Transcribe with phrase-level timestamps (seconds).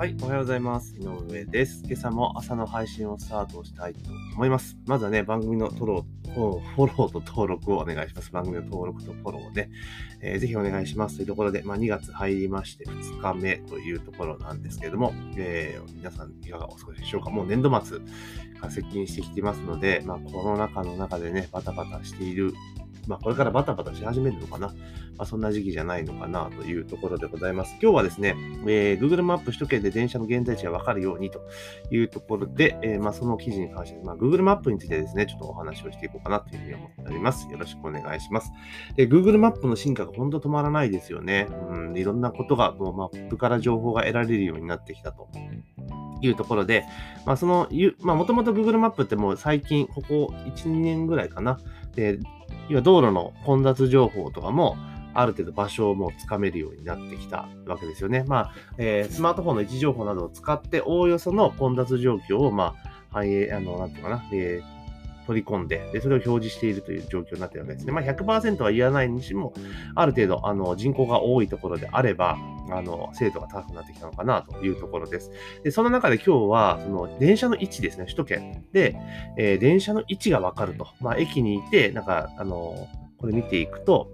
[0.00, 0.96] はい、おはようございます。
[0.96, 1.82] 井上です。
[1.84, 4.00] 今朝も朝の配信をスタートしたいと
[4.34, 4.78] 思います。
[4.86, 6.30] まずはね、番組のフォロー
[6.74, 8.32] フォローと登録をお願いします。
[8.32, 9.68] 番組の登録とフォローをね、
[10.22, 17.98] えーぜひお願いしますというところで、まあ、2月入りまして2日目というところなんですけれども、えー皆さんいかがお過ごしでしょうかもう年度末
[18.58, 22.54] が接近してきてますので、まあ、コロナ禍の中でね、バタバタしている
[23.06, 24.68] まあ、これからバタバタし始めるのかな。
[24.68, 27.76] まあ、そんな時期じゃないのかなというところでございます。
[27.82, 28.34] 今日はですね、
[28.66, 31.40] えー Google マップ首都圏で電車の現在地がわかるようにと
[31.90, 37.50] いうところで、えーまあ、その記事に関して、まあ、Google マップについてですね、ちょっとお話をしていこうかなというふうに思っております。
[37.50, 38.52] よろしくお願いします。
[38.96, 41.48] で Google マップの進化が本当止まらないですよね。
[41.70, 45.28] うん、いろんなことがもうマップから情報が得られるようになってきたと。
[46.22, 46.84] いうところで、
[47.24, 47.68] まあ、その、
[48.00, 51.58] まあ、もともと Google マップってもう最近、ここ1、2年ぐらいかな。
[51.94, 52.18] で、
[52.70, 54.76] 要は道路の混雑情報とかも、
[55.12, 58.24] ある程度場所をもうつかめるようになってきたわけですよね。
[58.26, 64.79] まあ、えースマートフォンの位置情報などを使って、おおよその混雑状況を、まあ、反映、あの、なんていうかな、えー
[65.26, 67.92] 取り込んでで、それを表示しているという状況になっているわけですね。
[67.92, 69.52] まあ、100%は言わないにしても、
[69.94, 72.38] ある程度、あの、人口が多いところであれば、
[72.70, 75.30] あの、精度が高くなってきたのかなというところです。
[75.62, 78.96] で、その中で今日は、その、電車の位置ですね、首都圏で、
[79.36, 80.88] えー電車の位置がわかると。
[81.00, 84.10] まあ、駅にいて、なんか、あの、これ見ていくと、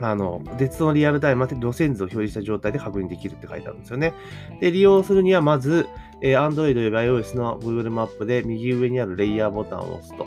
[0.00, 4.12] あの、鉄道のリアルタイムで路線図を表示した状態で確認できるって書いてあるんですよね。
[4.60, 5.86] で、利用するにはまず、
[6.20, 10.26] えー Android や iOS の Google マップで右上にあるレイヤーボタンを押すと。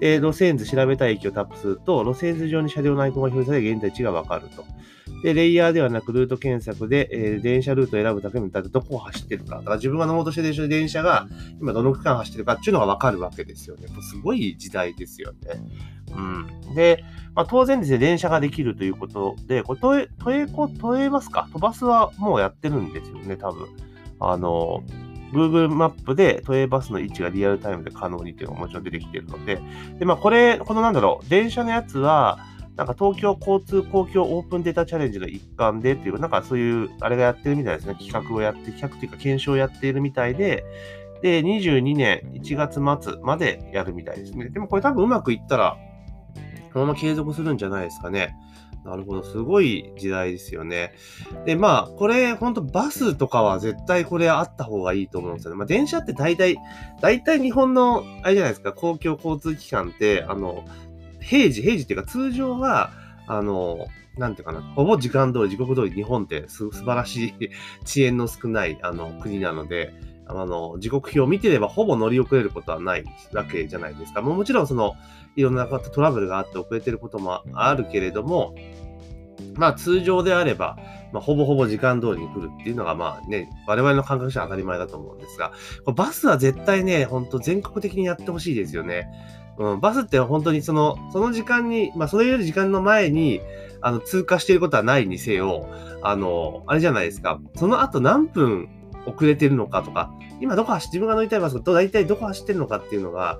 [0.00, 4.64] で、路線図調べたい駅をタップすると、路線図上に車両のアイコンが表示され、現在地がわかると。
[5.22, 9.56] で、レイヤーではなくルート検索で、えー電車ルートを選ぶだけでも、だってどこを走ってるか。
[9.56, 11.26] だから自分が乗ろうとしてる電車が
[11.60, 13.86] 今どの区間走ってるかっていうのがわかるわけですよね。
[14.02, 15.38] すごい時代ですよね。
[16.12, 16.74] うん。
[16.74, 21.48] で、まあ、当然ですね、電車ができるということで、これ、都営、都営こ、都営バスか？
[21.52, 23.66] 都バスはもうやってるんですよね、多分。
[24.20, 24.82] あの、
[25.32, 29.60] Google マップで都営バスの位置がリアルタイムで可能にっていうのがもちろん出てきてるので、
[29.98, 32.38] で、まあ、これ、このなんだろう、電車のやつは、
[32.76, 37.94] なんか東京交通公共オープンデータチャレンジの一環でっていう、なんかそういう、あれがやってるみたいですね。
[37.94, 40.64] 企画をやって、企画というか検証をやっているみたいで、
[41.22, 44.50] で、22年1月末までやるみたいですね。
[44.50, 45.76] でもこれ多分うまくいったら、
[46.74, 48.36] このまま継続するんじゃないですかね。
[48.84, 49.22] なるほど。
[49.22, 50.92] すごい時代ですよね。
[51.46, 55.56] で、まあ、これ、ほんとバスとかは絶対これあった方がいいと思うんですよね。
[55.56, 56.58] まあ、電車って大体、
[57.00, 60.64] 大体日本の、あれじゃないですか、公共交通機関って、あの、
[61.20, 62.90] 平時、平時っていうか通常は、
[63.28, 63.86] あの、
[64.18, 67.50] なんていうかな、ほぼ時間通り、時刻通り日本って素晴らしい
[67.84, 69.94] 遅延の少ないあの国なので、
[70.26, 74.22] あの、時刻表を見てればほぼ乗り遅れることはないわけじゃないですか。
[74.22, 74.94] もうもちろんその、
[75.36, 78.54] いろんなトラブルがあって遅れてることもあるけれども、
[79.54, 80.78] まあ通常であれば、
[81.12, 85.52] まあ、ほぼほぼ時間通りに来るっていうのがまあね、我々の感覚としては当たり前だと思うんですが、
[85.84, 89.08] これバスは絶対ね、ほんと全国的にやってほしいですよね。
[89.56, 93.40] うん、バスって本当にその、その時間に、まあそれより時間の前に、
[93.80, 95.68] あの、通過していることはないにせよ、
[96.02, 97.40] あの、あれじゃないですか。
[97.54, 98.68] その後何分
[99.06, 103.38] 遅れてるのかとか、今どこ走っ、自分が乗りたいバスが大体どこ走ってるのかっていうのが、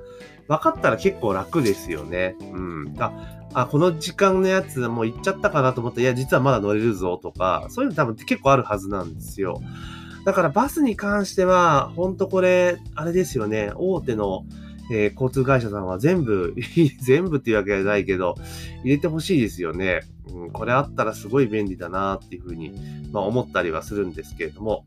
[0.48, 2.36] 分かったら結構楽ですよね。
[2.52, 2.94] うん。
[2.98, 3.12] あ、
[3.54, 9.60] あこの時間のやつもう行っちゃったかなと思ったら、いや、実はまだ乗れるぞとか、そういうの多分結構あるはずなんですよ。
[10.24, 14.44] だからバスに関しては、ほんとこれ、あれですよね、大手の、
[14.90, 16.54] えー交通会社さんは全部、
[17.00, 18.34] 全部っていうわけじゃないけど、
[18.82, 20.00] 入れてほしいですよね。
[20.30, 22.72] うん、これあったらすごい便利だなっていうふうに、
[23.12, 24.84] まあ、思ったりはするんですけれども。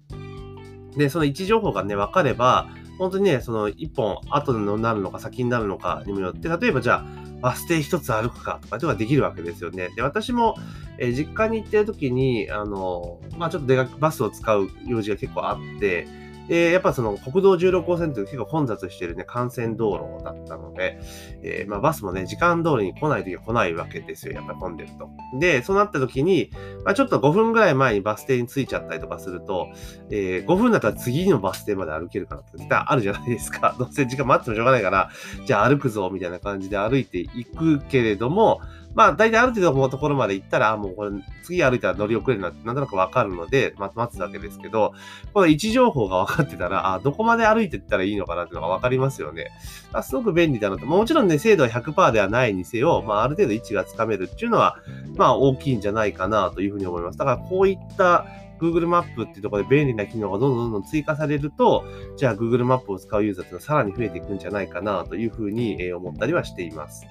[0.97, 7.05] で、その位置情報がね、分かれば、本当にね、その一本後になるのか先になるのかにもよって、例えばじゃあ、
[7.41, 9.89] バス停一つ歩くかとかではできるわけですよね。
[9.95, 10.55] で、私も、
[10.97, 16.07] え実家に行ってる時に、あの、まあちょっと出かけ、バスを使う用事が結構あって、
[16.47, 20.99] で、やっぱその国道16号線って結構混雑してるね、幹線道路だったので、
[21.43, 24.33] えーまあバスもね、時間通りに来ない時は来ないわけですよ。
[24.33, 25.09] やっぱり混んでると。
[25.39, 26.51] で、そうなった時に、
[26.85, 29.67] まあちょっと5分ぐらい前にバス停に着いちゃったりとかすると、
[30.09, 33.75] えー5分だったら次のバス停まで歩けるかなって絶対あるじゃないですか。
[33.79, 35.09] どうせ時間待ってもしょうがないから、
[35.45, 38.61] じゃあ歩くぞ、みたいな感じで歩いていくけれども、
[38.97, 41.11] まあ大体ある程度のところまで行ったら、あもうこれ
[41.43, 44.93] 次歩いたら乗り遅れるなってなんとなくわかるので、ま待つわけですけど、
[45.35, 49.51] この位置情報が分かってたら、あどこまで歩いていったらいいのかなっていうのが分かりますよね。
[49.93, 50.87] あすごく便利だなと。
[50.87, 54.77] もちろんね、精度は100%ではないにせよ、まあある程度位置がつかめるっていうのは、
[55.15, 57.19] まあ大きいんじゃないかなというふうに思います。
[57.19, 58.25] だからこういった
[58.59, 61.85] Google マップっていうところで便利な機能がどんどんどんどん追加されると、
[62.17, 67.05] じゃあ Google マップを使うユーザーっていうのはさらに増えていくんじゃないかなというふうに思ったりはしています。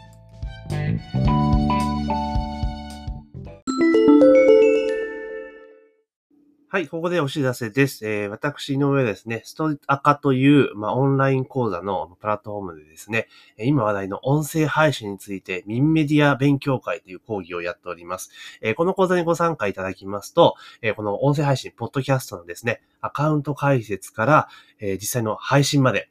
[6.76, 8.06] はい、ここでお知らせです。
[8.06, 18.30] えー、私、井上ですね、ストアカという、まあ、オンライン講座のプラットフォームでですね、今話題の音声配信について、ミンメディア勉強会という講義をやっております。
[18.60, 24.48] えーこの講座にご参加いただきますと、えーこの音声配信、ポッドキャストのですね、アカウント解説から、
[24.78, 26.10] えー実際の配信まで、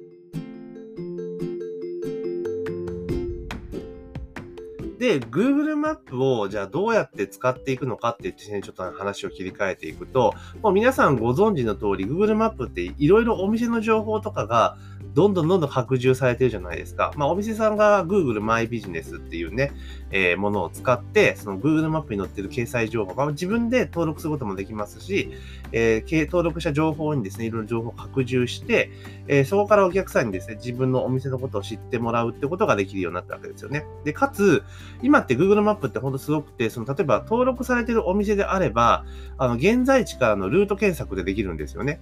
[5.01, 14.77] で、Google マップをじゃあどうやって使っていくのかって言ってね、ちょっと話を切り替えていくと、もう皆さんご存知の通り、Google マップっていろいろお店の情報とかが
[15.13, 17.13] どんどんどんどん拡充されてるじゃないですか。
[17.15, 19.71] まあお店さんが Google マイビジネスっていうね、
[20.11, 25.31] えーものを使って、その Google マップに載ってる掲載情報、ま、自分で登録することもできますし、
[25.71, 28.91] えー登録した情報にですね、いろいろ情報を拡充して、
[29.27, 33.85] えーそこからお客さんにですね、自分のお店のことを知ってもらうってことができるようになったわけですよね。
[34.03, 34.63] で、かつ、
[35.01, 39.05] 今って Google マップって本当すごくて、その例えば登録されてるお店であれば、
[39.37, 41.99] あの、現在地からのルート検索でできるんですよね。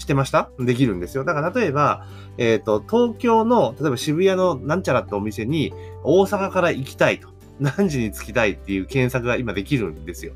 [0.00, 0.50] 知ってました？
[0.58, 1.24] できるんですよ。
[1.24, 2.06] だから例えば、
[2.38, 7.28] えっ、と、東京の、例えば渋谷のなんちゃらってお店に大阪から行きたいと。
[7.60, 10.32] 何時に着きたいっていう検索が今できるんですよ。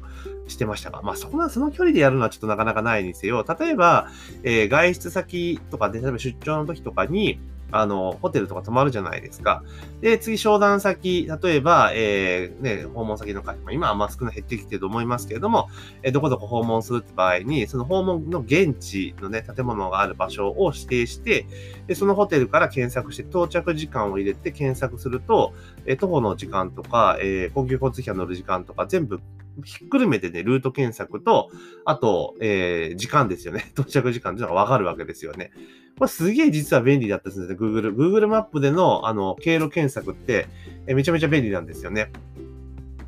[0.46, 4.10] してましたがまあ、そこは、その距離でやるのはちょっとなかなかないにせよ、例えば、
[4.42, 7.40] えー外出先とかで、例えば出張の時とかに、
[7.70, 9.62] あの、ホテルとか泊まるじゃないですか。
[10.00, 15.68] で、次、商談先、例えば、えーね、訪問先の会、まあ今はあんま少ない減ってきてると思いますけれども、
[16.02, 21.46] えーどこどこ訪問するって場合に、その訪問の現地のね、建物がある場所を指定して、
[21.86, 25.52] で、そのホテルから検索して、到着時間を入れて検索すると、
[25.86, 29.20] えー徒歩の時間とか、えー公共交通機関乗る時間とか、全部
[29.62, 31.50] ひっくるめてね、ルート検索と、
[31.84, 33.66] あと、えー時間ですよね。
[33.76, 35.52] 到着時間っていうのがわかるわけですよね。
[35.98, 37.94] これすげえ実は便利だったんですね、Google。
[37.94, 40.48] Google マップでの、あの、経路検索って、
[40.86, 42.10] えめちゃめちゃ便利なんですよね。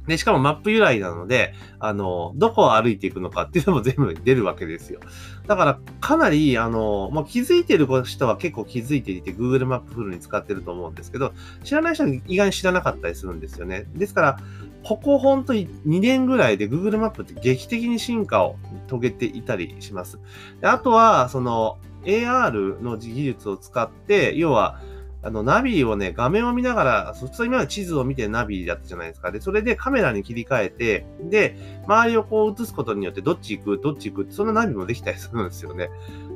[0.06, 5.00] で、しかもマップ由来なので、あの、どこを歩いていくのかっていうのも全部出るわけですよ。
[5.46, 11.32] だから、かなり、あの、もう気づいてる人は結構気づいていて、Google マップフルに使ってると思うんですけど、
[11.64, 13.86] 知らない人は意外に知らなかったりするんですよね。
[13.94, 14.38] ですから、
[14.84, 18.56] ここ本当に2年ぐらいで Google マップって劇的に進化を
[18.88, 20.20] 遂げていたりします。
[20.60, 24.80] であとは、その AR の技術を使って、要は、
[25.26, 29.32] あの、ナビをね、画面を見ながら、普通今まで地図を見てナビだったじゃないですか。
[29.32, 31.56] で、それでカメラに切り替えて、で、
[31.88, 35.90] 周りをこう映すことによってどっち行く、どっち行くって、そんなナビもできたりするんですよね。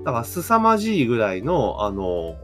[0.04, 2.34] だから、凄まじいぐらいの、あの、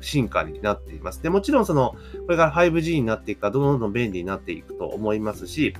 [0.00, 1.22] 進化になっています。
[1.22, 5.74] で、もちろんその、これから 5G になっていくか、どんどん便利になっていくと思いますし、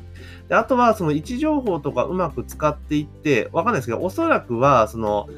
[0.49, 5.31] であとはその位置情報とかうまく使っていって、わかんないですけど、おそらくは、その、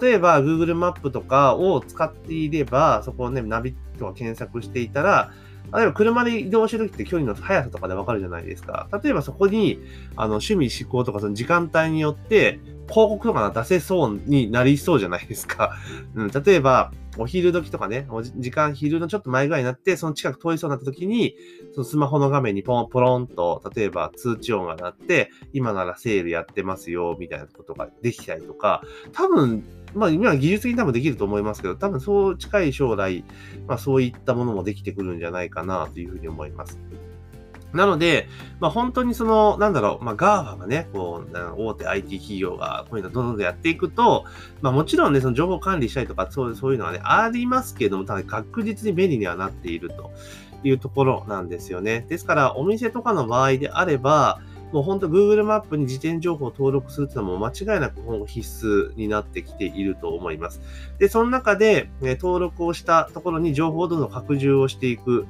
[0.00, 5.32] 例えば Google マップとかを使っていれば、そこをね、ナビとか検索していたら、
[5.72, 8.88] 例えば車で移動してる時って距離の速さとかでわかるじゃないですか。
[9.02, 9.78] 例えばそこに、
[10.16, 12.58] あの、趣味思考とかその時間帯によって、
[12.88, 15.76] 広告とかが出せそうになりそうじゃないですか。
[16.14, 21.34] うん、例えば、お昼時とかね、お時間、昼のちょっと前ぐらいになって、その近く通りそうになった時に、
[21.72, 29.64] そのスマホの画面にポン、ポロンと、例えば通知音が鳴って、今ならセールやってますよ、みたいなことができたりとか、多分、
[29.94, 33.24] まあ今は技術的に多分できると思いますけど、多分そう近い将来、
[33.66, 36.78] まあそういったものもできてくるんじゃないかなというふうに思います。
[37.72, 44.24] なので、まあ本当にその、なんだろう、まあ GAFA がね、こう、大手 IT 企業がこういうのどんどんどんやっていくと、
[44.60, 50.10] まあもちろんね、その情報管理したりとか、そうそういうのはね、ありますけれども、ただ確実に便利にはなっていると
[50.64, 52.04] いうところなんですよね。
[52.08, 54.40] ですから、お店とかの場合であれば、
[54.72, 60.60] もう本当 Google マップに自転情報を登録するっていうのも間違いなく必須になってきていると思います。
[60.98, 65.26] で、その中で、ね、登録をしたところに情報をどんどん拡充をしていく。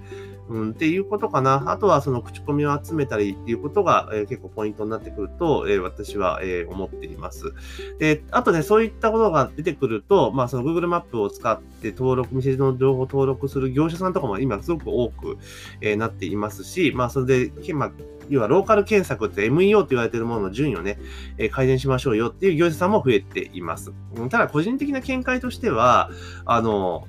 [0.51, 1.71] うん、っていうことかな。
[1.71, 7.55] あとはその口コミを集めたりっていうことが、えー結構ポイントになってくると、えー私は、えー思っています。
[8.01, 15.39] で、あとね、そういったことが出てくると、まあその Google マップを使って登録、店の情報を登録する業者さんとかも今すごく多く、
[15.81, 17.93] えーなっていますし、まあそれで、けまあ
[18.29, 20.99] 要はローカル検索って MEO と言われているものの順位をね、
[21.37, 23.93] え改善しましょうよっていう業者さんも増えています。
[24.31, 26.11] ただ個人的な見解としては、
[26.45, 27.07] あの、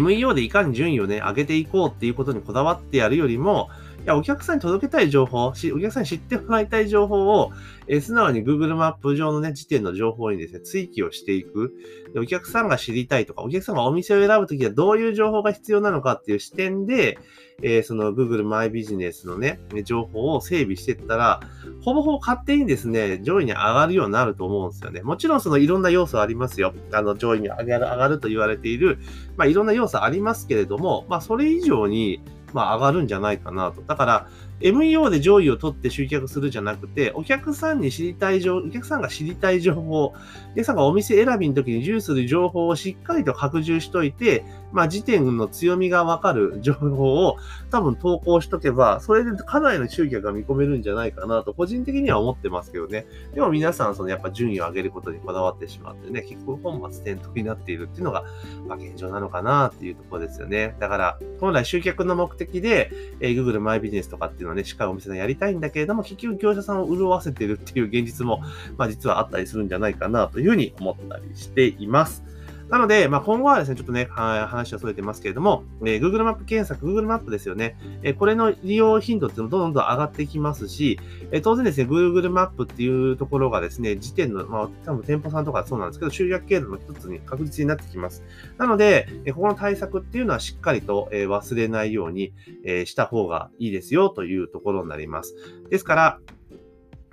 [0.00, 3.70] MEO でいかに順位をね、上げていこうっていうことにこだわってやるよりも、
[4.06, 7.52] や、お客さんに届けたい情報、お客さんに知ってもらいたい情報を、
[7.86, 11.72] えー、素直に Google マップ上のね、時点の情報にですね、追記をしていく
[12.12, 12.20] で。
[12.20, 17.18] お客さんが知りたいとか、お客さんがお店を選ぶときはどういう情報が必要なのかっていう視点で、
[17.62, 21.40] えー、その Google マイビジネスのね、情報を整備していったら、
[21.82, 25.02] ほぼほぼ勝手にですね、上位に上がるようになると思うんですよね。
[25.02, 26.74] もちろんそのいろんな要素ありますよ。
[26.92, 28.98] あの、上位に上がる、上がると言われている、
[29.36, 32.20] まあいろんな要素ありますけれども、まあそれ以上に、
[32.54, 33.82] まあ上がるんじゃないかなと。
[33.82, 34.28] だから、
[34.60, 40.14] MEO で上位を取って集客するじゃなくて、お客さんに知りたい情、お客さんが知りたい情報、
[40.54, 47.38] お客さんがお店選びの時に重視する情報をしっかりと拡充しといて、まあ、時点の強みがわかる情報を
[47.70, 53.06] 多分投稿しとけば、それでかなりの集客が見込めるんじゃないかなと、個人的には思ってますけどね。
[53.34, 58.24] でも皆さん、そのやっぱ順位を上げることにこだわってしまってね、結構本末転倒になっているっていうのが、
[58.66, 60.76] まあ、現状なのかなっていうところですよね。
[60.80, 68.42] だから、本来集客の目的で、えー、Google マイビジネスとかっていうのはね、しっかりお店でやりたいんだけれども、結局業者さんを潤わせてるっていう現実も、
[68.76, 72.24] まあ実はあったりするんじゃないかなというふうに思ったりしています。
[72.68, 77.76] なので、まあ、今後はですね、ちょっとね、話はそれてますけれども、えー、Google マップ検索、Google マップですよね。
[78.02, 80.98] えー、これの利用頻度っていうのもどんどん上がってきますし、
[81.30, 88.24] えー、当然ですね、Google マップっていうところがですね、時点の、まあ、多分店舗さんとかそうなんですけど、集約経路の一つに確実になってきます。
[88.56, 92.32] なので、えここの対策っていうのはしっかりと、え忘れないように、
[92.64, 95.36] えした方がいいですよというところになります。
[95.70, 96.18] ですから、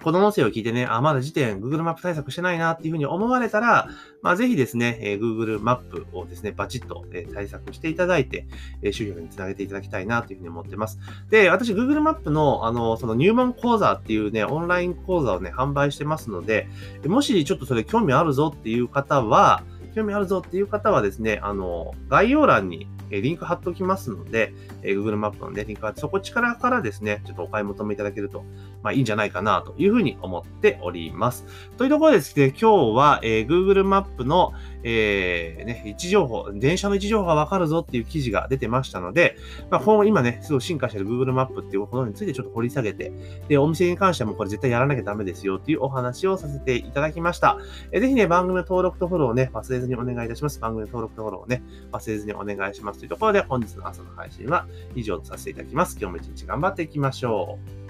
[0.04, 3.90] この音声を聞いてね、あ、まだ時点 Google マップ対策してないなっていうふうに思われたら、
[4.22, 8.48] まあ、ぜひですね、えー、Google マップをですね、バチッと、えー、対策していただいて、
[8.82, 11.00] えー、集客につなげていただきたいなというふうに思ってます。
[11.30, 16.68] で、私 Google マップの、あの、その入門講座っていうね、オンライン講座をね、販売してますので、
[17.06, 24.54] もしちょっとそれ興味あるぞっていう方は、興味あるぞっていう方はですね、あの、概要欄にリンク貼っておきますので、
[24.84, 28.46] Google マップのね、リンク貼って、そこ力からですね、ちょっとお買い求めいただけると、
[28.84, 31.46] まあいいんじゃないかなというふうに思っております。
[31.78, 39.38] というところですね、今日は、えー、Google マップの、えー、ね、位置情報、電車の位置情報がわかるぞっていう記事が出てましたので、
[39.70, 43.12] まあ、今後今ね、すごい進化している Google マップっていうことについてちょっと掘り下げて、
[43.48, 47.58] で、お店に関してもこれ絶対やらなきゃダメですよっていうお話をさせていただきました。
[47.92, 50.60] えー、ぜひね、番組の登録とフォローをね、忘れずにお願いいたします。
[50.60, 55.98] 番組の登録とフォローをね、忘れずにお願いしますというところで、本日の朝の配信は以上とさせていただきます。
[56.00, 57.81] 今日も一日頑張っていきましょう。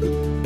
[0.00, 0.37] Bye.